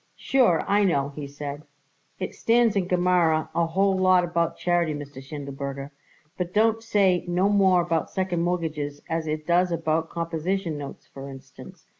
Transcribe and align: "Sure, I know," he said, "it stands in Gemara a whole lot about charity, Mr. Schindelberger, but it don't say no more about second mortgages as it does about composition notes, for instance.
"Sure, 0.17 0.63
I 0.67 0.83
know," 0.83 1.09
he 1.09 1.27
said, 1.27 1.61
"it 2.17 2.33
stands 2.33 2.75
in 2.75 2.87
Gemara 2.87 3.51
a 3.53 3.67
whole 3.67 3.95
lot 3.95 4.23
about 4.23 4.57
charity, 4.57 4.95
Mr. 4.95 5.21
Schindelberger, 5.21 5.91
but 6.39 6.47
it 6.47 6.53
don't 6.55 6.81
say 6.81 7.23
no 7.27 7.49
more 7.49 7.83
about 7.83 8.09
second 8.09 8.41
mortgages 8.41 9.03
as 9.07 9.27
it 9.27 9.45
does 9.45 9.71
about 9.71 10.09
composition 10.09 10.75
notes, 10.75 11.05
for 11.05 11.29
instance. 11.29 11.85